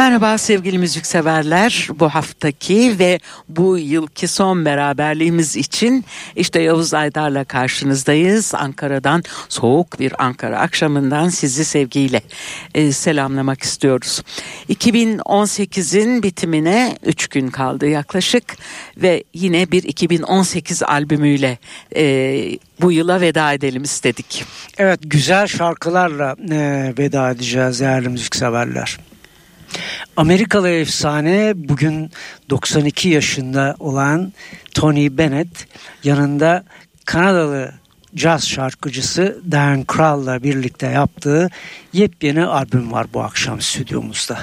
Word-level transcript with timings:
Merhaba 0.00 0.38
sevgili 0.38 0.78
müzikseverler. 0.78 1.88
Bu 1.94 2.08
haftaki 2.08 2.98
ve 2.98 3.20
bu 3.48 3.78
yılki 3.78 4.28
son 4.28 4.64
beraberliğimiz 4.64 5.56
için 5.56 6.04
işte 6.36 6.60
Yavuz 6.60 6.94
Aydar'la 6.94 7.44
karşınızdayız. 7.44 8.54
Ankara'dan 8.54 9.22
soğuk 9.48 10.00
bir 10.00 10.24
Ankara 10.24 10.58
akşamından 10.58 11.28
sizi 11.28 11.64
sevgiyle 11.64 12.22
e, 12.74 12.92
selamlamak 12.92 13.62
istiyoruz. 13.62 14.22
2018'in 14.68 16.22
bitimine 16.22 16.96
3 17.04 17.28
gün 17.28 17.48
kaldı 17.48 17.88
yaklaşık 17.88 18.56
ve 18.96 19.24
yine 19.34 19.70
bir 19.70 19.82
2018 19.82 20.82
albümüyle 20.82 21.58
e, 21.96 22.04
bu 22.80 22.92
yıla 22.92 23.20
veda 23.20 23.52
edelim 23.52 23.82
istedik. 23.82 24.44
Evet 24.78 25.00
güzel 25.02 25.46
şarkılarla 25.46 26.36
e, 26.50 26.92
veda 26.98 27.30
edeceğiz 27.30 27.80
değerli 27.80 28.08
müzikseverler. 28.08 28.98
Amerikalı 30.20 30.68
efsane 30.68 31.52
bugün 31.56 32.10
92 32.50 33.08
yaşında 33.08 33.76
olan 33.78 34.32
Tony 34.74 35.18
Bennett 35.18 35.66
yanında 36.04 36.64
Kanadalı 37.04 37.72
caz 38.14 38.48
şarkıcısı 38.48 39.40
Dan 39.50 39.84
Krall'la 39.84 40.42
birlikte 40.42 40.86
yaptığı 40.86 41.50
yepyeni 41.92 42.44
albüm 42.44 42.92
var 42.92 43.06
bu 43.14 43.20
akşam 43.22 43.60
stüdyomuzda. 43.60 44.38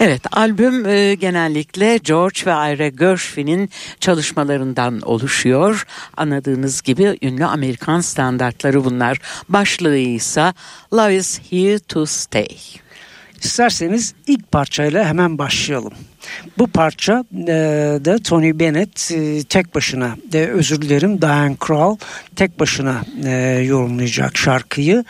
Evet 0.00 0.22
albüm 0.32 0.86
e, 0.86 1.14
genellikle 1.14 1.96
George 1.96 2.40
ve 2.46 2.50
Ira 2.50 2.88
Gershwin'in 2.88 3.70
çalışmalarından 4.00 5.00
oluşuyor. 5.00 5.86
Anladığınız 6.16 6.82
gibi 6.82 7.18
ünlü 7.22 7.44
Amerikan 7.44 8.00
standartları 8.00 8.84
bunlar. 8.84 9.18
Başlığı 9.48 9.96
ise 9.96 10.54
Love 10.92 11.16
is 11.16 11.40
Here 11.50 11.78
to 11.78 12.06
Stay. 12.06 12.48
İsterseniz 13.42 14.14
ilk 14.26 14.52
parçayla 14.52 15.04
hemen 15.04 15.38
başlayalım. 15.38 15.92
Bu 16.58 16.66
parça 16.66 17.24
e, 17.34 17.46
da 18.04 18.18
Tony 18.18 18.58
Bennett 18.58 19.12
e, 19.12 19.42
tek 19.42 19.74
başına, 19.74 20.16
de, 20.32 20.50
özür 20.50 20.82
dilerim 20.82 21.22
Diane 21.22 21.56
Krall 21.56 21.96
tek 22.36 22.60
başına 22.60 23.02
e, 23.24 23.30
yorumlayacak 23.66 24.36
şarkıyı. 24.36 25.04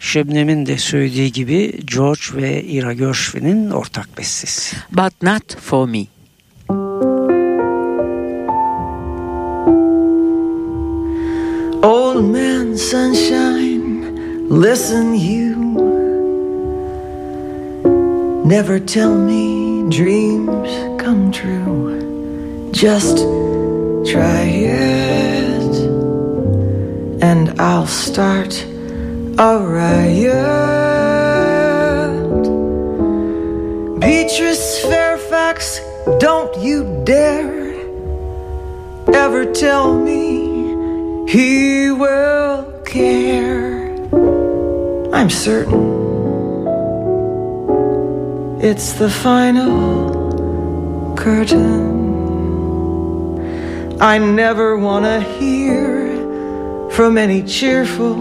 Şebnem'in 0.00 0.66
de 0.66 0.78
söylediği 0.78 1.32
gibi 1.32 1.80
George 1.86 2.22
ve 2.34 2.62
Ira 2.62 2.92
Gershwin'in 2.92 3.70
ortak 3.70 4.18
bestesi. 4.18 4.76
But 4.92 5.22
not 5.22 5.60
for 5.60 5.88
me. 5.88 6.06
Old 11.82 12.20
man 12.20 12.74
sunshine, 12.74 14.04
listen 14.50 15.14
you 15.14 15.65
Never 18.46 18.78
tell 18.78 19.12
me 19.12 19.90
dreams 19.90 20.70
come 21.02 21.32
true. 21.32 22.70
Just 22.70 23.16
try 24.08 24.42
it, 24.44 25.74
and 27.20 27.60
I'll 27.60 27.88
start 27.88 28.64
a 29.36 29.58
riot. 29.58 30.30
Beatrice 33.98 34.80
Fairfax, 34.82 35.80
don't 36.20 36.56
you 36.62 37.02
dare 37.02 37.74
ever 39.12 39.44
tell 39.52 39.92
me 39.92 41.26
he 41.28 41.90
will 41.90 42.62
care. 42.84 43.90
I'm 45.12 45.30
certain 45.30 45.95
it's 48.66 48.94
the 48.94 49.08
final 49.08 51.14
curtain. 51.16 51.94
I 54.00 54.18
never 54.18 54.76
want 54.76 55.04
to 55.04 55.20
hear 55.38 56.10
from 56.90 57.16
any 57.16 57.44
cheerful 57.44 58.16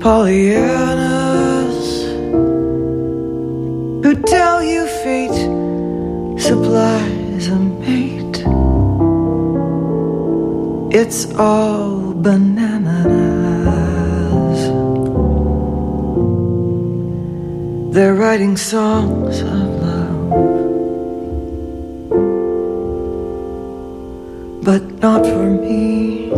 Pollyannas 0.00 1.78
who 4.02 4.20
tell 4.22 4.64
you 4.64 4.88
fate 5.04 5.38
supplies 6.40 7.46
a 7.46 7.58
mate. 7.84 8.42
It's 10.92 11.32
all 11.36 12.12
bananas. 12.14 12.69
They're 18.00 18.14
writing 18.14 18.56
songs 18.56 19.42
of 19.42 19.68
love, 19.84 20.30
but 24.64 24.82
not 25.02 25.26
for 25.26 25.50
me. 25.50 26.32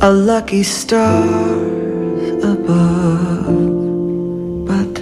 A 0.00 0.10
lucky 0.10 0.64
star 0.64 1.28
above, 2.42 3.54
but 4.66 4.94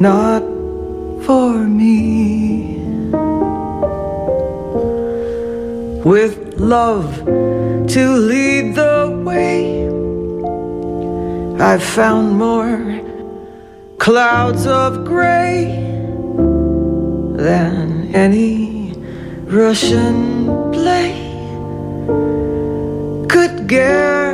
not 0.00 0.42
for 1.26 1.52
me. 1.58 2.78
With 6.06 6.54
love 6.56 7.22
to 7.26 8.02
lead 8.16 8.76
the 8.76 9.22
way 9.26 9.97
I've 11.60 11.82
found 11.82 12.38
more 12.38 12.78
clouds 13.98 14.64
of 14.64 15.04
gray 15.04 15.64
than 17.36 18.14
any 18.14 18.92
Russian 19.42 20.46
play 20.72 21.14
could 23.28 23.66
guarantee. 23.66 24.32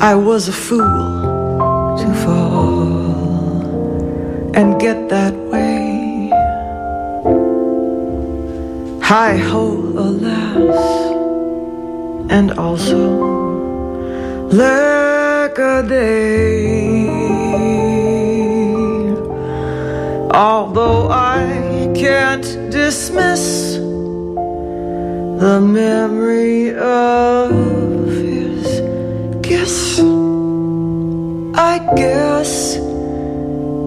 I 0.00 0.16
was 0.16 0.48
a 0.48 0.52
fool 0.52 0.82
to 2.00 2.14
fall 2.24 2.96
and 4.56 4.80
get 4.80 5.08
that 5.10 5.34
way. 5.50 5.63
Hi 9.14 9.36
ho, 9.36 9.64
alas 9.96 10.80
and 12.36 12.50
also 12.58 12.98
like 14.50 15.56
a 15.56 15.84
day. 15.86 17.06
Although 20.32 21.10
I 21.10 21.92
can't 21.94 22.48
dismiss 22.72 23.76
the 25.44 25.60
memory 25.62 26.74
of 26.74 27.52
his 28.10 28.66
kiss, 29.46 30.00
I 31.54 31.78
guess 31.94 32.74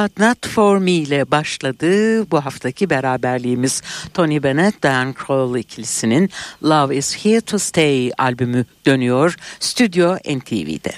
But 0.00 0.18
Not 0.18 0.46
For 0.46 0.78
Me 0.78 0.90
ile 0.90 1.30
başladı 1.30 2.30
bu 2.30 2.44
haftaki 2.44 2.90
beraberliğimiz. 2.90 3.82
Tony 4.14 4.42
Bennett, 4.42 4.82
Dan 4.82 5.12
Kroll 5.14 5.56
ikilisinin 5.56 6.30
Love 6.62 6.96
Is 6.96 7.24
Here 7.24 7.40
To 7.40 7.58
Stay 7.58 8.10
albümü 8.18 8.64
dönüyor 8.86 9.36
Stüdyo 9.60 10.16
NTV'de. 10.16 10.92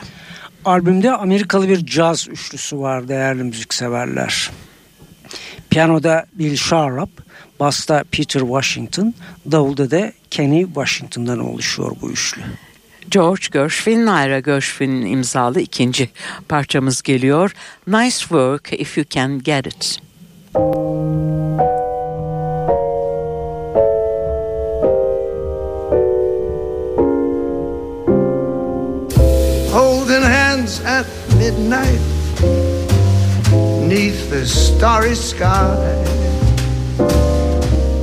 Albümde 0.64 1.12
Amerikalı 1.12 1.68
bir 1.68 1.86
caz 1.86 2.28
üçlüsü 2.28 2.78
var 2.78 3.08
değerli 3.08 3.42
müzikseverler. 3.42 4.50
Piyanoda 5.70 6.26
Bill 6.32 6.56
Sharp, 6.56 7.10
basta 7.60 8.04
Peter 8.12 8.40
Washington, 8.40 9.14
davulda 9.50 9.90
da 9.90 10.12
Kenny 10.30 10.64
Washington'dan 10.64 11.38
oluşuyor 11.38 11.96
bu 12.02 12.10
üçlü. 12.10 12.42
George 13.10 13.50
Gershwin, 13.50 14.06
Ira 14.06 14.40
Gershwin 14.40 15.06
imzalı 15.06 15.60
ikinci 15.60 16.08
parçamız 16.48 17.02
geliyor. 17.02 17.54
Nice 17.86 18.18
work 18.18 18.72
if 18.72 18.98
you 18.98 19.06
can 19.10 19.38
get 19.38 19.66
it. 19.66 19.98
Holding 29.72 30.24
hands 30.24 30.80
at 30.86 31.06
midnight 31.38 32.00
neath 33.88 34.30
the 34.30 34.46
starry 34.46 35.16
sky. 35.16 35.76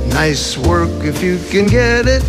Nice 0.08 0.56
work 0.56 1.04
if 1.04 1.22
you 1.22 1.38
can 1.52 1.66
get 1.66 2.06
it 2.06 2.22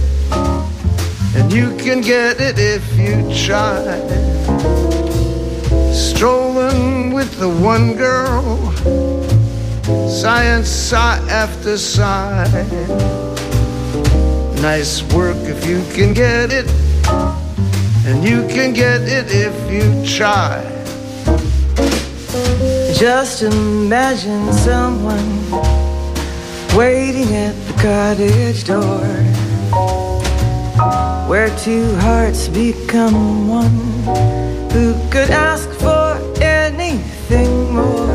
and 1.36 1.52
you 1.52 1.76
can 1.78 2.02
get 2.02 2.42
it 2.42 2.58
if 2.58 2.84
you 2.98 3.24
try. 3.46 4.00
Strolling 5.94 7.14
with 7.14 7.40
the 7.40 7.50
one 7.50 7.96
girl, 7.96 8.72
sighing 10.10 10.64
sigh 10.64 11.20
after 11.30 11.78
sigh. 11.78 12.46
Nice 14.62 15.02
work 15.14 15.38
if 15.48 15.66
you 15.66 15.82
can 15.94 16.14
get 16.14 16.52
it, 16.52 16.70
and 18.06 18.24
you 18.24 18.48
can 18.48 18.74
get 18.74 19.02
it 19.02 19.28
if 19.30 19.56
you 19.72 20.06
try. 20.06 20.62
Just 22.94 23.42
imagine 23.42 24.54
someone 24.54 25.52
waiting 26.76 27.34
at 27.36 27.56
the 27.66 27.74
cottage 27.82 28.64
door 28.66 29.31
where 31.32 31.48
two 31.60 31.96
hearts 31.96 32.50
become 32.50 33.48
one. 33.48 33.72
Who 34.74 34.94
could 35.10 35.32
ask 35.32 35.70
for 35.80 36.20
anything 36.42 37.74
more? 37.74 38.14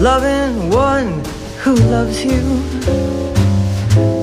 Loving 0.00 0.70
one 0.70 1.22
who 1.60 1.74
loves 1.92 2.24
you, 2.24 2.40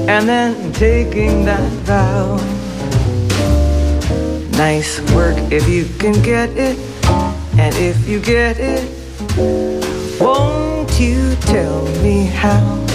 and 0.10 0.28
then 0.28 0.74
taking 0.74 1.46
that 1.46 1.72
vow. 1.86 2.38
Nice 4.58 5.00
work 5.14 5.38
if 5.52 5.70
you 5.70 5.86
can 6.00 6.20
get 6.24 6.50
it, 6.58 6.80
and 7.60 7.76
if 7.76 8.10
you 8.10 8.20
get 8.22 8.58
it, 8.58 8.90
won't 10.20 11.00
you 11.00 11.36
tell 11.42 11.86
me 12.02 12.26
how? 12.26 12.93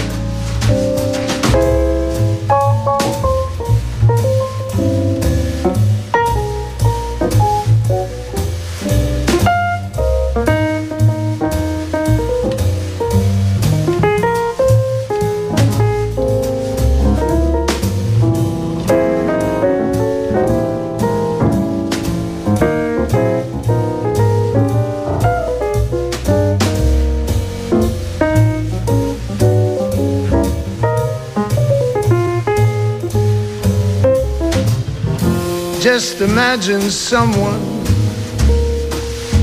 Just 35.99 36.21
imagine 36.21 36.79
someone 36.89 37.59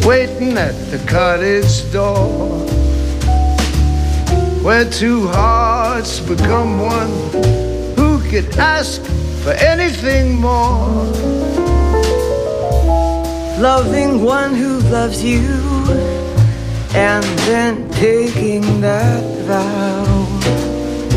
waiting 0.06 0.56
at 0.56 0.72
the 0.90 0.98
cottage 1.06 1.92
door 1.92 2.64
where 4.64 4.88
two 4.88 5.28
hearts 5.28 6.18
become 6.20 6.80
one. 6.80 7.12
Who 7.96 8.26
could 8.30 8.56
ask 8.56 9.02
for 9.42 9.50
anything 9.50 10.40
more? 10.40 11.04
Loving 13.60 14.22
one 14.22 14.54
who 14.54 14.78
loves 14.88 15.22
you, 15.22 15.44
and 16.94 17.22
then 17.50 17.86
taking 17.90 18.80
that 18.80 19.22
vow. 19.44 20.06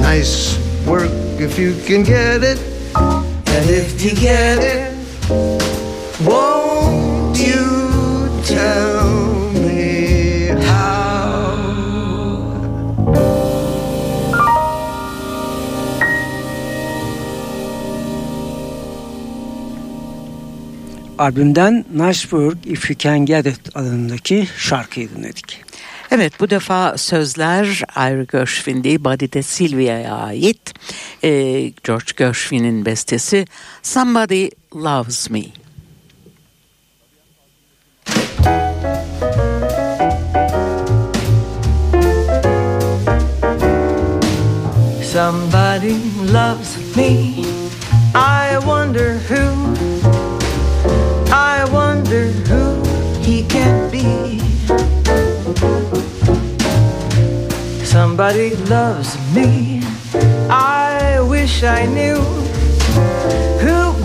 Nice 0.02 0.60
work 0.86 1.10
if 1.40 1.58
you 1.58 1.76
can 1.86 2.04
get 2.04 2.44
it, 2.44 2.60
and 2.94 3.70
if 3.70 4.04
you 4.04 4.14
get 4.14 4.58
it, 4.60 4.89
won't 5.30 7.40
you 7.40 8.30
tell 8.46 9.52
me 9.54 10.48
how? 10.66 11.56
Albümden 21.18 21.86
Work 22.22 22.66
If 22.66 22.90
You 22.90 22.98
Can 22.98 23.26
Get 23.26 23.46
It 23.46 23.76
adındaki 23.76 24.48
şarkıyı 24.58 25.10
dinledik. 25.10 25.62
Evet 26.12 26.40
bu 26.40 26.50
defa 26.50 26.98
sözler 26.98 27.66
Ira 27.96 28.24
Gershwin 28.24 28.84
değil 28.84 29.04
Buddy 29.04 29.34
de 29.34 29.44
Silvia'ya 29.44 30.16
ait. 30.16 30.74
Ee, 31.24 31.30
George 31.84 32.12
Gershwin'in 32.18 32.86
bestesi 32.86 33.46
Somebody 33.84 34.50
Loves 34.72 35.32
Me. 35.32 35.52
Somebody 45.02 45.98
loves 46.22 46.96
me. 46.96 47.46
I 48.14 48.62
wonder 48.64 49.18
who. 49.18 49.74
I 51.34 51.68
wonder 51.72 52.28
who 52.28 52.84
he 53.22 53.44
can 53.48 53.90
be. 53.90 54.38
Somebody 57.84 58.56
loves 58.68 59.18
me. 59.34 59.82
I 60.48 61.20
wish 61.28 61.64
I 61.64 61.88
knew. 61.88 62.49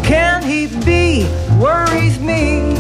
Can 0.05 0.43
he 0.43 0.67
be? 0.85 1.27
Worries 1.59 2.21
me. 2.21 2.75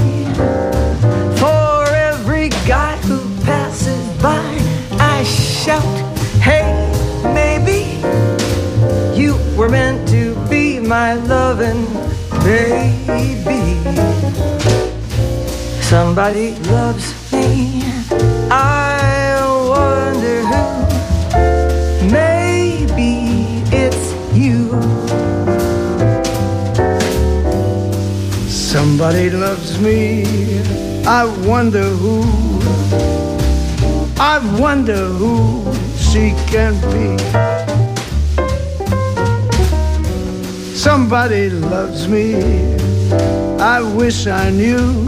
For 1.41 1.85
every 2.11 2.51
guy 2.69 2.97
who 3.09 3.19
passes 3.45 4.23
by, 4.23 4.45
I 5.01 5.25
shout, 5.25 5.83
Hey, 6.39 6.69
maybe 7.33 7.81
you 9.19 9.39
were 9.57 9.71
meant 9.71 10.07
to 10.09 10.35
be 10.51 10.79
my 10.79 11.15
loving 11.15 11.87
baby. 12.45 13.81
Somebody 15.81 16.55
loves 16.71 17.33
me. 17.33 17.83
I 18.51 18.84
Somebody 29.05 29.29
loves 29.29 29.79
me. 29.81 30.25
I 31.05 31.27
wonder 31.47 31.83
who. 31.83 32.23
I 34.19 34.41
wonder 34.59 34.97
who 34.97 35.71
she 35.99 36.33
can 36.49 36.73
be. 36.89 37.19
Somebody 40.75 41.51
loves 41.51 42.09
me. 42.09 42.35
I 43.61 43.83
wish 43.83 44.27
I 44.27 44.49
knew. 44.49 45.05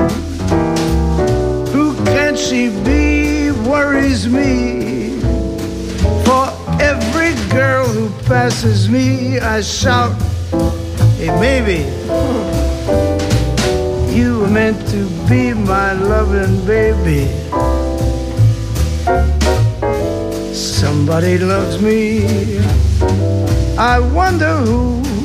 Who 1.72 1.94
can 2.04 2.36
she 2.36 2.68
be? 2.84 3.50
Worries 3.66 4.28
me. 4.28 5.20
For 6.26 6.52
every 6.82 7.32
girl 7.48 7.86
who 7.86 8.10
passes 8.26 8.90
me, 8.90 9.38
I 9.38 9.62
shout, 9.62 10.12
Hey, 11.16 11.30
maybe. 11.40 12.25
Meant 14.56 14.88
to 14.88 15.04
be 15.28 15.52
my 15.52 15.92
loving 15.92 16.64
baby. 16.64 17.28
Somebody 20.54 21.36
loves 21.36 21.78
me. 21.82 22.58
I 23.76 23.98
wonder 23.98 24.56
who. 24.64 25.15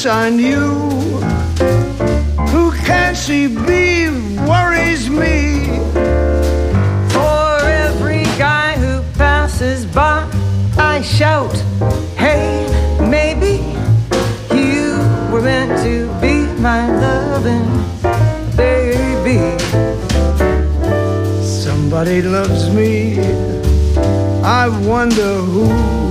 I 0.00 0.02
wish 0.02 0.06
I 0.06 0.30
knew. 0.30 1.20
Who 2.48 2.72
can 2.86 3.14
she 3.14 3.48
be? 3.48 4.08
Worries 4.48 5.10
me. 5.10 5.66
For 7.12 7.58
every 7.66 8.22
guy 8.38 8.76
who 8.76 9.02
passes 9.18 9.84
by, 9.84 10.26
I 10.78 11.02
shout, 11.02 11.54
Hey, 12.16 12.64
maybe 13.10 13.60
you 14.56 14.96
were 15.30 15.42
meant 15.42 15.78
to 15.82 16.08
be 16.18 16.46
my 16.62 16.88
loving 17.04 17.68
baby. 18.56 19.58
Somebody 21.44 22.22
loves 22.22 22.70
me. 22.70 23.20
I 24.42 24.66
wonder 24.86 25.34
who. 25.42 26.09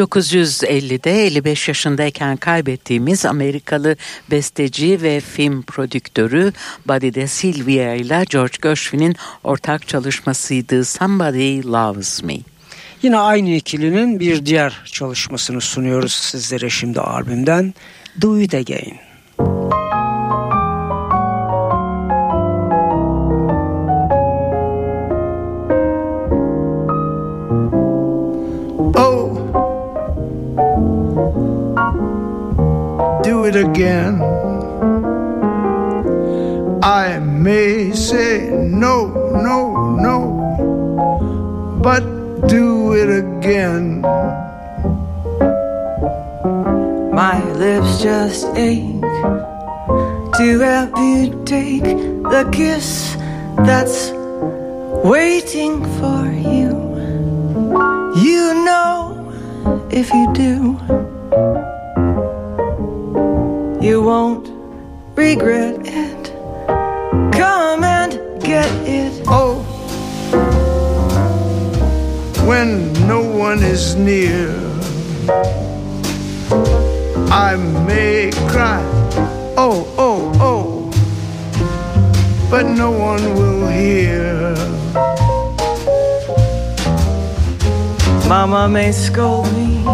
1950'de 0.00 1.26
55 1.26 1.68
yaşındayken 1.68 2.36
kaybettiğimiz 2.36 3.26
Amerikalı 3.26 3.96
besteci 4.30 5.02
ve 5.02 5.20
film 5.20 5.62
prodüktörü 5.62 6.52
Buddy 6.88 7.14
DeSilvia 7.14 7.94
ile 7.94 8.24
George 8.30 8.56
Gershwin'in 8.62 9.16
ortak 9.44 9.88
çalışmasıydı 9.88 10.84
Somebody 10.84 11.62
Loves 11.62 12.22
Me. 12.22 12.36
Yine 13.02 13.18
aynı 13.18 13.50
ikilinin 13.50 14.20
bir 14.20 14.46
diğer 14.46 14.82
çalışmasını 14.84 15.60
sunuyoruz 15.60 16.12
sizlere 16.12 16.70
şimdi 16.70 17.00
albümden 17.00 17.74
Do 18.22 18.38
It 18.38 18.54
Again. 18.54 19.09
It 33.50 33.56
again. 33.56 34.22
I 36.82 37.18
may 37.18 37.90
say 37.92 38.48
no, 38.50 39.08
no, 39.48 39.58
no, 40.06 40.18
but 41.82 42.02
do 42.46 42.94
it 42.94 43.10
again. 43.24 44.02
My 47.12 47.42
lips 47.62 48.02
just 48.02 48.46
ache 48.56 49.00
to 50.38 50.46
help 50.60 50.96
you 50.96 51.42
take 51.44 51.88
the 52.34 52.48
kiss 52.52 53.16
that's 53.66 54.10
waiting 55.04 55.82
for 55.98 56.22
you. 56.30 56.70
You 58.26 58.44
know 58.66 59.32
if 59.90 60.12
you 60.12 60.32
do, 60.34 60.78
regret 65.20 65.76
it. 65.84 66.32
Come 67.40 67.84
and 67.84 68.12
get 68.42 68.70
it. 68.88 69.22
Oh, 69.26 69.56
when 72.48 72.90
no 73.06 73.20
one 73.20 73.62
is 73.62 73.96
near, 73.96 74.48
I 77.48 77.50
may 77.86 78.30
cry. 78.48 78.82
Oh, 79.58 79.78
oh, 79.98 80.32
oh, 80.50 80.90
but 82.50 82.64
no 82.64 82.90
one 82.90 83.22
will 83.34 83.68
hear. 83.68 84.54
Mama 88.26 88.68
may 88.70 88.90
scold 88.90 89.52
me, 89.52 89.84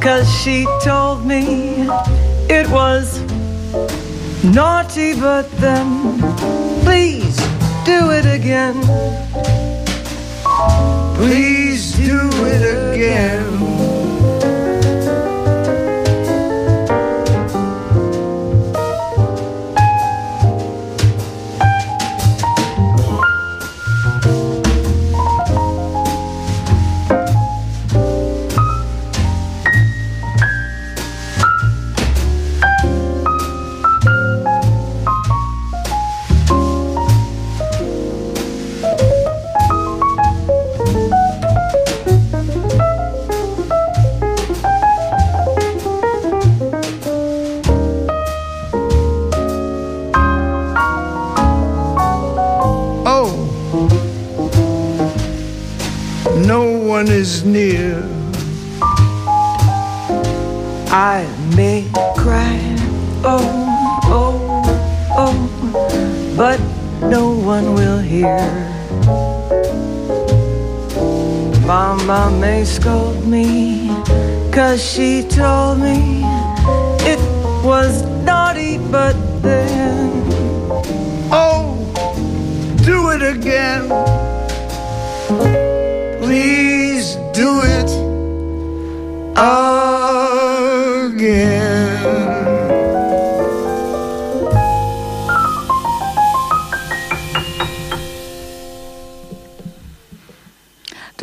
cause 0.00 0.26
she 0.40 0.66
told 0.82 1.26
me 1.26 1.86
it 2.48 2.66
was 2.70 3.21
naughty, 4.44 5.14
but 5.18 5.50
then 5.52 6.18
please 6.82 7.36
do 7.84 8.10
it 8.10 8.26
again. 8.26 8.74
Please 11.16 11.92
do 11.96 12.30
it 12.46 12.94
again. 12.94 13.71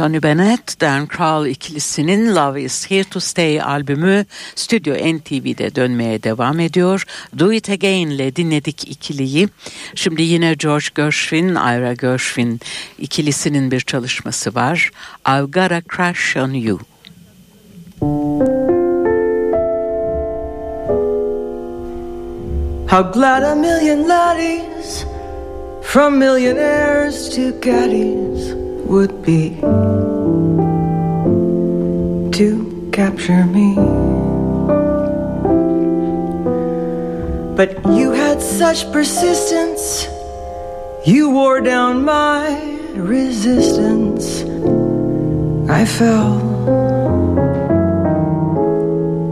Tony 0.09 0.23
Bennett, 0.23 0.81
Dan 0.81 1.07
Crowell 1.07 1.51
ikilisinin 1.51 2.35
Love 2.35 2.61
Is 2.61 2.91
Here 2.91 3.03
To 3.03 3.19
Stay 3.19 3.61
albümü 3.61 4.25
Stüdyo 4.55 4.95
NTV'de 4.95 5.75
dönmeye 5.75 6.23
devam 6.23 6.59
ediyor. 6.59 7.05
Do 7.39 7.53
It 7.53 7.69
Again 7.69 8.07
ile 8.07 8.35
dinledik 8.35 8.91
ikiliyi. 8.91 9.49
Şimdi 9.95 10.21
yine 10.21 10.53
George 10.53 10.85
Gershwin, 10.95 11.49
Ira 11.49 11.93
Gershwin 11.93 12.59
ikilisinin 12.99 13.71
bir 13.71 13.81
çalışması 13.81 14.55
var. 14.55 14.91
I've 15.27 15.51
Got 15.51 15.71
a 15.71 15.81
Crush 15.95 16.37
on 16.37 16.53
You. 16.53 16.79
How 22.89 23.13
glad 23.13 23.43
a 23.43 23.55
million 23.55 24.09
laddies, 24.09 25.05
from 25.83 26.17
millionaires 26.17 27.29
to 27.35 27.61
caddies, 27.61 28.68
would 28.89 29.21
be 29.21 29.51
to 32.31 32.89
capture 32.91 33.45
me. 33.45 33.75
But 37.55 37.85
you 37.85 38.11
had 38.11 38.41
such 38.41 38.91
persistence, 38.91 40.07
you 41.05 41.29
wore 41.29 41.61
down 41.61 42.03
my 42.03 42.43
resistance. 42.95 44.41
I 45.69 45.85
fell, 45.85 46.39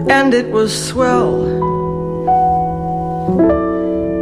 and 0.08 0.36
it 0.36 0.52
was 0.52 0.72
swell 0.90 1.34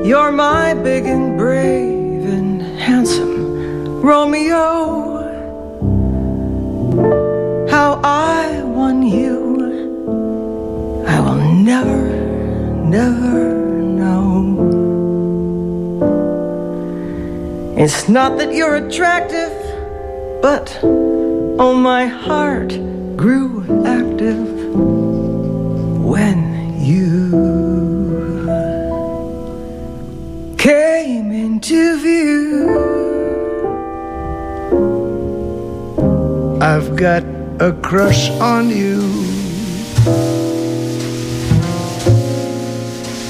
You're 0.05 0.31
my 0.31 0.73
big 0.75 1.05
and 1.07 1.37
brave 1.37 2.23
and 2.23 2.61
handsome 2.79 4.01
Romeo. 4.01 5.14
How 7.75 7.99
I 8.05 8.63
won 8.63 9.03
you, 9.03 9.35
I 11.05 11.19
will 11.19 11.43
never, 11.71 12.03
never 12.85 13.37
know. 13.99 14.31
It's 17.75 18.07
not 18.07 18.37
that 18.37 18.53
you're 18.53 18.75
attractive, 18.75 19.51
but 20.41 20.79
oh, 20.83 21.75
my 21.75 22.05
heart 22.05 22.69
grew 23.17 23.65
active 23.85 24.47
when 26.11 26.39
you. 26.81 27.03
came 30.57 31.29
into 31.33 31.99
view. 31.99 32.95
I've 36.61 36.95
got 36.95 37.34
a 37.59 37.71
crush 37.71 38.29
on 38.31 38.69
you. 38.69 39.01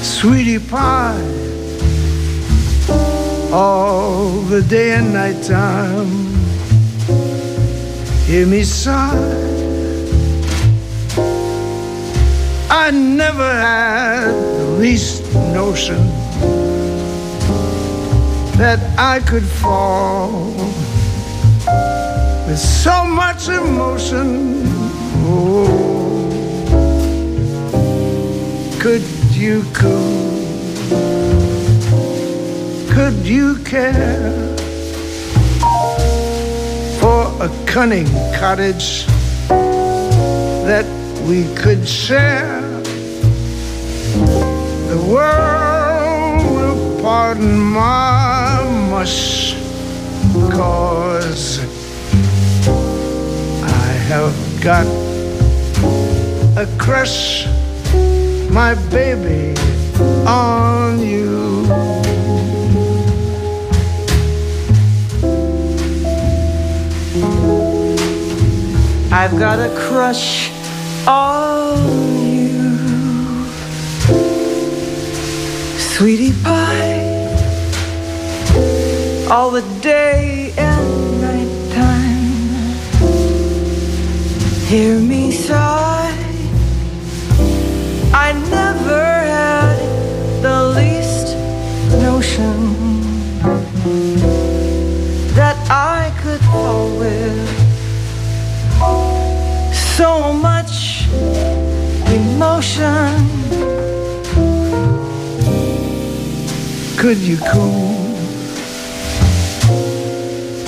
Sweetie 0.02 0.58
pie, 0.58 1.20
all 3.52 4.30
the 4.50 4.62
day 4.62 4.92
and 4.94 5.12
night 5.12 5.42
time. 5.44 6.08
Hear 8.26 8.46
me 8.46 8.64
sigh. 8.64 9.44
I 12.68 12.90
never 12.90 13.48
had 13.48 14.32
the 14.32 14.76
least 14.80 15.22
notion 15.34 16.04
that 18.58 18.80
I 18.98 19.20
could 19.20 19.44
fall 19.44 20.75
with 22.56 22.64
so 22.64 23.04
much 23.04 23.48
emotion. 23.48 24.62
Oh, 25.28 25.76
could 28.80 29.02
you 29.32 29.62
cool? 29.74 30.32
Could 32.94 33.26
you 33.26 33.56
care 33.64 34.56
for 37.00 37.20
a 37.44 37.50
cunning 37.66 38.08
cottage 38.34 39.04
that 40.70 40.86
we 41.28 41.44
could 41.54 41.86
share? 41.86 42.62
The 44.92 45.00
world 45.12 46.42
will 46.56 47.02
pardon 47.02 47.60
my 47.60 48.64
mush, 48.90 49.54
cause 50.52 51.75
have 54.06 54.62
got 54.62 54.86
a 56.56 56.66
crush, 56.78 57.44
my 58.50 58.74
baby, 58.88 59.52
on 60.24 61.00
you. 61.00 61.66
I've 69.10 69.36
got 69.40 69.58
a 69.58 69.74
crush 69.74 70.52
on 71.08 71.78
you, 72.32 72.78
sweetie 75.78 76.32
pie, 76.44 77.02
all 79.28 79.50
the 79.50 79.64
day 79.80 80.35
Hear 84.66 84.98
me 84.98 85.30
sigh. 85.30 86.12
I 88.12 88.32
never 88.50 89.04
had 89.36 89.78
the 90.42 90.58
least 90.74 91.36
notion 92.02 92.74
that 95.36 95.56
I 95.70 96.12
could 96.20 96.40
fall 96.50 96.98
with 96.98 97.46
so 99.96 100.32
much 100.32 101.06
emotion. 102.10 103.22
Could 106.98 107.18
you 107.18 107.38
cool? 107.52 108.18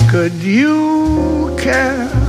Could 0.09 0.35
you 0.35 1.53
care 1.59 2.28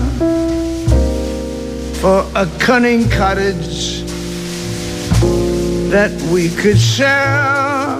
for 2.00 2.24
a 2.34 2.46
cunning 2.58 3.06
cottage 3.10 4.00
that 5.90 6.10
we 6.32 6.48
could 6.48 6.78
share? 6.78 7.98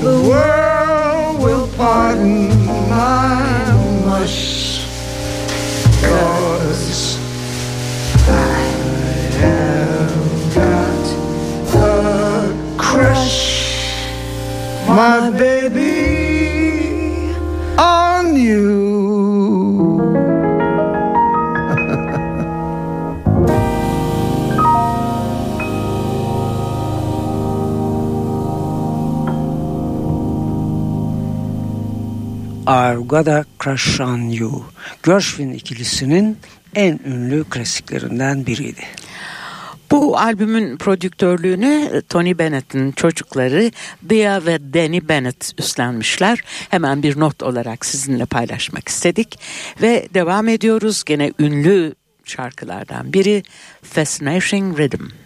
The 0.00 0.16
world 0.26 1.42
will 1.42 1.68
pardon 1.76 2.48
my 2.88 3.72
mush, 4.06 4.86
cause 6.00 7.18
I 8.28 8.30
have 9.42 10.54
got 10.54 11.04
a 11.74 12.76
crush, 12.78 14.08
my 14.88 15.30
baby, 15.36 17.34
on 17.76 18.36
you. 18.36 18.83
I've 32.66 33.08
Got 33.08 33.28
a 33.28 33.44
Crush 33.58 34.00
on 34.00 34.28
You. 34.30 34.64
Gershwin 35.02 35.52
ikilisinin 35.52 36.38
en 36.74 37.00
ünlü 37.06 37.44
klasiklerinden 37.44 38.46
biriydi. 38.46 38.82
Bu 39.90 40.18
albümün 40.18 40.76
prodüktörlüğünü 40.76 42.02
Tony 42.08 42.38
Bennett'in 42.38 42.92
çocukları 42.92 43.70
Bea 44.02 44.46
ve 44.46 44.74
Danny 44.74 45.08
Bennett 45.08 45.52
üstlenmişler. 45.58 46.40
Hemen 46.70 47.02
bir 47.02 47.20
not 47.20 47.42
olarak 47.42 47.86
sizinle 47.86 48.26
paylaşmak 48.26 48.88
istedik. 48.88 49.38
Ve 49.82 50.08
devam 50.14 50.48
ediyoruz 50.48 51.04
gene 51.04 51.32
ünlü 51.38 51.94
şarkılardan 52.24 53.12
biri 53.12 53.42
Fascinating 53.82 54.78
Rhythm. 54.78 55.23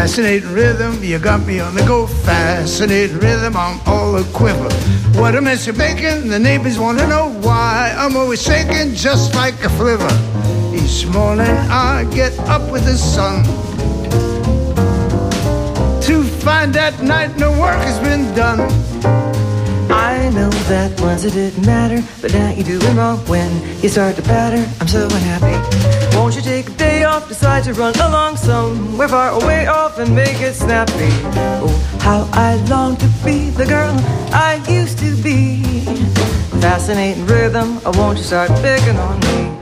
Fascinating 0.00 0.54
rhythm, 0.54 1.04
you 1.04 1.18
got 1.18 1.46
me 1.46 1.60
on 1.60 1.74
the 1.74 1.82
go. 1.82 2.06
Fascinating 2.06 3.18
rhythm, 3.18 3.54
I'm 3.54 3.78
all 3.86 4.16
a 4.16 4.24
quiver. 4.32 4.70
What 5.20 5.34
a 5.34 5.42
mess 5.42 5.66
you're 5.66 5.76
making, 5.76 6.28
the 6.28 6.38
neighbors 6.38 6.78
want 6.78 6.98
to 7.00 7.06
know 7.06 7.28
why. 7.42 7.94
I'm 7.98 8.16
always 8.16 8.42
shaking 8.42 8.94
just 8.94 9.34
like 9.34 9.62
a 9.62 9.68
flivver. 9.68 10.10
Each 10.74 11.06
morning 11.06 11.54
I 11.68 12.08
get 12.14 12.32
up 12.48 12.72
with 12.72 12.86
the 12.86 12.96
sun 12.96 13.44
to 16.04 16.24
find 16.40 16.72
that 16.72 17.02
night 17.02 17.36
no 17.36 17.50
work 17.60 17.78
has 17.82 17.98
been 18.00 18.34
done. 18.34 18.60
I 19.92 20.30
know 20.30 20.48
that 20.70 20.98
once 21.02 21.24
it 21.24 21.34
didn't 21.34 21.66
matter, 21.66 22.02
but 22.22 22.32
now 22.32 22.48
you're 22.52 22.80
doing 22.80 22.96
wrong 22.96 23.18
when 23.26 23.50
you 23.82 23.90
start 23.90 24.16
to 24.16 24.22
batter. 24.22 24.66
I'm 24.80 24.88
so 24.88 25.04
unhappy. 25.04 26.09
Won't 26.30 26.44
you 26.44 26.48
take 26.48 26.68
a 26.68 26.78
day 26.78 27.02
off, 27.02 27.26
decide 27.26 27.64
to 27.64 27.74
run 27.74 27.92
along 27.96 28.36
somewhere 28.36 29.08
far 29.08 29.30
away 29.30 29.66
off 29.66 29.98
and 29.98 30.14
make 30.14 30.40
it 30.40 30.54
snappy? 30.54 31.10
Oh, 31.60 31.98
how 32.02 32.28
I 32.32 32.54
long 32.66 32.96
to 32.98 33.06
be 33.24 33.50
the 33.50 33.66
girl 33.66 33.92
I 34.32 34.62
used 34.68 35.00
to 35.00 35.16
be. 35.24 35.64
Fascinating 36.60 37.26
rhythm, 37.26 37.80
oh, 37.84 37.98
won't 37.98 38.18
you 38.18 38.22
start 38.22 38.50
picking 38.62 38.96
on 38.96 39.18
me? 39.18 39.59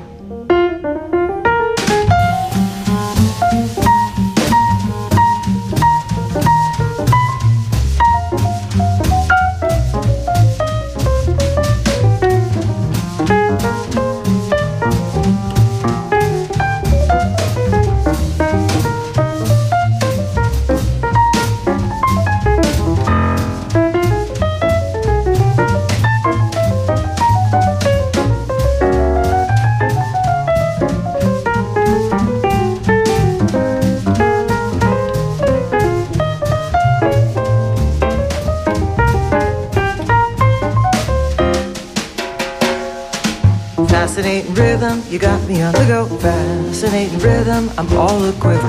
Fascinating 46.89 47.19
rhythm, 47.19 47.71
I'm 47.77 47.99
all 47.99 48.25
a 48.25 48.33
quiver. 48.41 48.67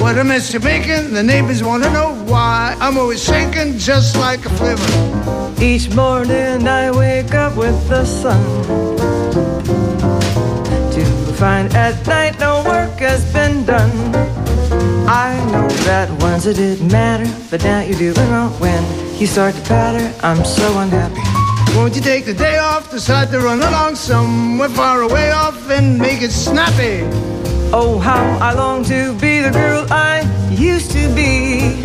What 0.00 0.16
a 0.18 0.22
mess 0.22 0.52
you're 0.52 0.62
making. 0.62 1.12
The 1.12 1.22
neighbors 1.24 1.64
want 1.64 1.82
to 1.82 1.90
know 1.90 2.14
why. 2.26 2.76
I'm 2.78 2.96
always 2.96 3.24
shaking 3.24 3.76
just 3.76 4.16
like 4.16 4.46
a 4.46 4.50
flivver. 4.50 5.60
Each 5.60 5.92
morning 5.92 6.68
I 6.68 6.92
wake 6.92 7.34
up 7.34 7.56
with 7.56 7.76
the 7.88 8.04
sun. 8.04 8.40
To 10.92 11.04
find 11.32 11.74
at 11.74 12.06
night 12.06 12.38
no 12.38 12.62
work 12.62 13.00
has 13.00 13.24
been 13.32 13.64
done. 13.64 14.14
I 15.08 15.34
know 15.50 15.68
that 15.86 16.08
once 16.22 16.46
it 16.46 16.54
didn't 16.54 16.92
matter, 16.92 17.28
but 17.50 17.64
now 17.64 17.80
you're 17.80 17.98
doing 17.98 18.30
wrong 18.30 18.52
when 18.60 18.80
you 19.18 19.26
start 19.26 19.56
to 19.56 19.62
patter. 19.62 20.14
I'm 20.24 20.44
so 20.44 20.78
unhappy. 20.78 21.20
Won't 21.76 21.96
you 21.96 22.00
take 22.00 22.26
the 22.26 22.34
day 22.34 22.58
off, 22.58 22.92
decide 22.92 23.32
to 23.32 23.40
run 23.40 23.60
along 23.60 23.96
somewhere 23.96 24.68
far 24.68 25.02
away 25.02 25.32
off 25.32 25.68
and 25.68 25.98
make 25.98 26.22
it 26.22 26.30
snappy? 26.30 27.02
Oh, 27.78 27.98
how 27.98 28.38
I 28.40 28.54
long 28.54 28.82
to 28.84 29.12
be 29.20 29.40
the 29.40 29.50
girl 29.50 29.86
I 29.90 30.22
used 30.50 30.92
to 30.92 31.14
be. 31.14 31.82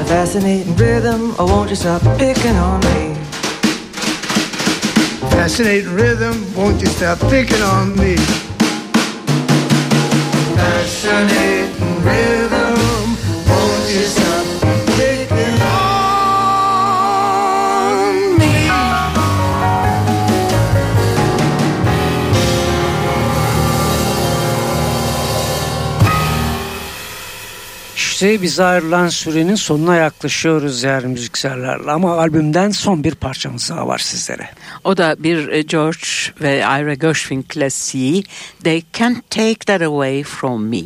A 0.00 0.04
fascinating 0.04 0.74
rhythm, 0.74 1.36
oh, 1.38 1.46
won't 1.46 1.70
you 1.70 1.76
stop 1.76 2.02
picking 2.18 2.56
on 2.56 2.80
me? 2.80 3.14
Fascinating 5.30 5.94
rhythm, 5.94 6.34
won't 6.56 6.80
you 6.80 6.88
stop 6.88 7.20
picking 7.30 7.62
on 7.62 7.96
me? 7.96 8.16
Fascinating 10.58 12.02
rhythm, 12.02 12.61
İşte 28.22 28.42
biz 28.42 28.60
ayrılan 28.60 29.08
sürenin 29.08 29.54
sonuna 29.54 29.96
yaklaşıyoruz 29.96 30.82
değerli 30.82 31.06
müzikseverlerle 31.06 31.90
ama 31.90 32.18
albümden 32.18 32.70
son 32.70 33.04
bir 33.04 33.14
parçamız 33.14 33.70
daha 33.70 33.88
var 33.88 33.98
sizlere. 33.98 34.48
O 34.84 34.96
da 34.96 35.16
bir 35.18 35.48
e, 35.48 35.62
George 35.62 36.06
ve 36.40 36.58
Ira 36.58 36.94
Gershwin 36.94 37.42
klasiği 37.42 38.24
They 38.64 38.82
Can't 38.92 39.30
Take 39.30 39.54
That 39.54 39.82
Away 39.82 40.22
From 40.22 40.66
Me. 40.68 40.82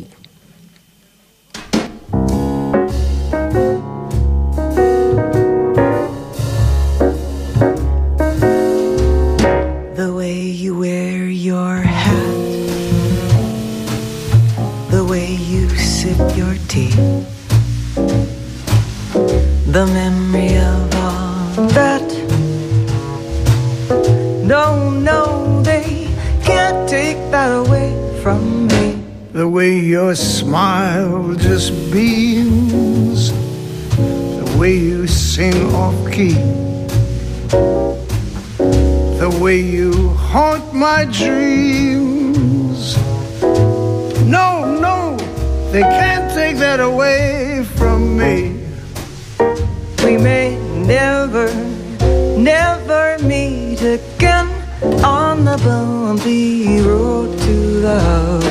Love. 57.87 58.43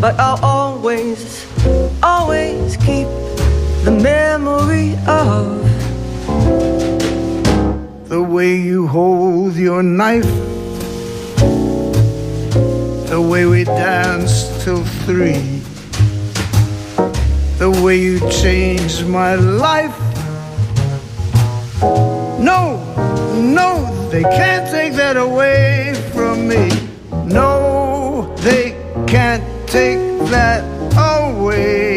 But 0.00 0.18
I'll 0.18 0.44
always, 0.44 1.46
always 2.02 2.76
keep 2.78 3.08
the 3.84 3.92
memory 3.92 4.96
of 5.06 5.44
The 8.08 8.22
way 8.22 8.56
you 8.56 8.86
hold 8.86 9.54
your 9.56 9.82
knife, 9.82 10.32
the 13.12 13.20
way 13.30 13.46
we 13.46 13.64
danced 13.64 14.62
till 14.62 14.84
three, 15.06 15.42
the 17.58 17.70
way 17.82 17.96
you 18.00 18.18
changed 18.30 19.06
my 19.06 19.34
life. 19.34 19.98
No, 22.50 22.60
no, 23.60 23.70
they 24.10 24.22
can't 24.22 24.66
take 24.70 24.92
that 24.94 25.16
away 25.16 25.94
from 26.12 26.48
me. 26.48 26.85
No, 27.26 28.32
they 28.38 28.70
can't 29.08 29.42
take 29.66 29.98
that 30.30 30.62
away 30.96 31.95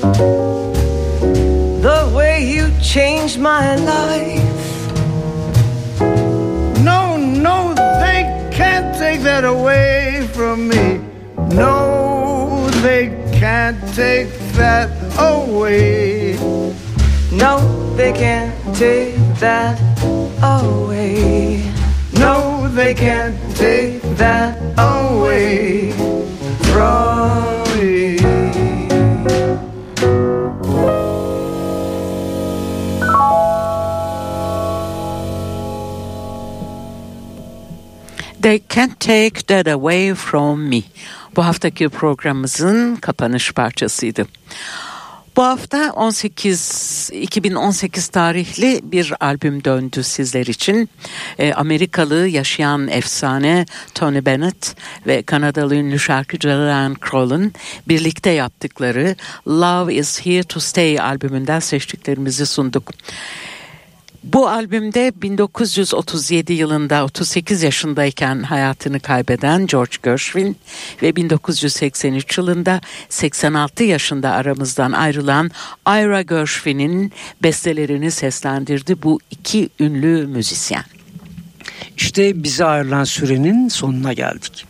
The 0.00 1.98
way 2.14 2.42
you 2.42 2.70
changed 2.80 3.38
my 3.38 3.76
life. 3.76 4.90
No, 6.82 7.18
no, 7.18 7.74
they 7.74 8.22
can't 8.50 8.96
take 8.96 9.20
that 9.20 9.44
away 9.44 10.26
from 10.32 10.68
me. 10.68 11.00
No, 11.54 12.66
they 12.80 13.08
can't 13.38 13.78
take 13.94 14.30
that 14.54 14.90
away. 15.18 16.38
No, 17.30 17.94
they 17.96 18.12
can't 18.12 18.54
take 18.76 19.16
that 19.38 19.78
away. 20.42 21.62
No, 22.14 22.68
they 22.68 22.94
can't 22.94 23.36
take 23.54 24.00
that 24.16 24.56
away 24.78 25.92
from 26.72 27.59
They 38.42 38.62
Can't 38.68 39.00
Take 39.00 39.42
That 39.46 39.68
Away 39.68 40.14
From 40.14 40.68
Me. 40.68 40.82
Bu 41.36 41.44
haftaki 41.44 41.88
programımızın 41.88 42.96
kapanış 42.96 43.52
parçasıydı. 43.52 44.26
Bu 45.36 45.44
hafta 45.44 45.92
18 45.92 47.10
2018 47.12 48.08
tarihli 48.08 48.80
bir 48.82 49.12
albüm 49.20 49.64
döndü 49.64 50.02
sizler 50.02 50.46
için. 50.46 50.88
E, 51.38 51.52
Amerikalı 51.52 52.28
yaşayan 52.28 52.88
efsane 52.88 53.66
Tony 53.94 54.24
Bennett 54.24 54.76
ve 55.06 55.22
Kanadalı 55.22 55.74
ünlü 55.74 55.98
şarkıcı 55.98 56.48
Ryan 56.48 56.96
Crowell'ın 57.10 57.52
birlikte 57.88 58.30
yaptıkları 58.30 59.16
Love 59.48 59.94
Is 59.94 60.26
Here 60.26 60.42
To 60.42 60.60
Stay 60.60 61.00
albümünden 61.00 61.60
seçtiklerimizi 61.60 62.46
sunduk. 62.46 62.90
Bu 64.24 64.48
albümde 64.48 65.12
1937 65.22 66.52
yılında 66.52 67.04
38 67.04 67.62
yaşındayken 67.62 68.42
hayatını 68.42 69.00
kaybeden 69.00 69.66
George 69.66 69.96
Gershwin 70.02 70.56
ve 71.02 71.16
1983 71.16 72.38
yılında 72.38 72.80
86 73.08 73.84
yaşında 73.84 74.30
aramızdan 74.30 74.92
ayrılan 74.92 75.50
Ira 75.88 76.22
Gershwin'in 76.22 77.12
bestelerini 77.42 78.10
seslendirdi 78.10 79.02
bu 79.02 79.20
iki 79.30 79.68
ünlü 79.80 80.26
müzisyen. 80.26 80.84
İşte 81.96 82.42
bize 82.42 82.64
ayrılan 82.64 83.04
sürenin 83.04 83.68
sonuna 83.68 84.12
geldik. 84.12 84.66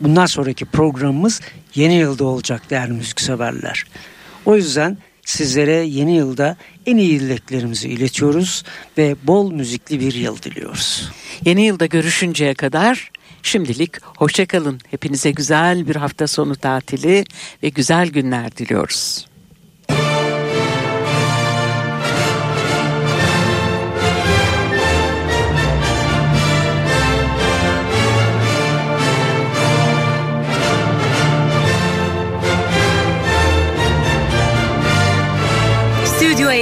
Bundan 0.00 0.26
sonraki 0.26 0.64
programımız 0.64 1.40
yeni 1.74 1.94
yılda 1.94 2.24
olacak 2.24 2.70
değerli 2.70 2.92
müzikseverler. 2.92 3.84
O 4.44 4.56
yüzden 4.56 4.98
sizlere 5.26 5.72
yeni 5.72 6.16
yılda 6.16 6.56
en 6.86 6.96
iyi 6.96 7.20
dileklerimizi 7.20 7.88
iletiyoruz 7.88 8.64
ve 8.98 9.16
bol 9.22 9.52
müzikli 9.52 10.00
bir 10.00 10.14
yıl 10.14 10.42
diliyoruz. 10.42 11.10
Yeni 11.44 11.66
yılda 11.66 11.86
görüşünceye 11.86 12.54
kadar 12.54 13.10
şimdilik 13.42 14.02
hoşçakalın. 14.04 14.80
Hepinize 14.90 15.30
güzel 15.30 15.88
bir 15.88 15.96
hafta 15.96 16.26
sonu 16.26 16.56
tatili 16.56 17.24
ve 17.62 17.68
güzel 17.68 18.08
günler 18.08 18.56
diliyoruz. 18.56 19.26